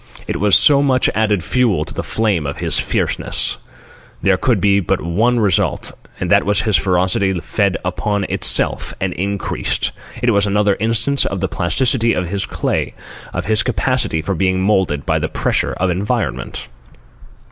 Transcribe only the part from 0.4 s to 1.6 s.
so much added